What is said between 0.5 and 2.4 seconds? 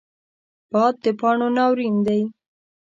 باد د پاڼو ناورین دی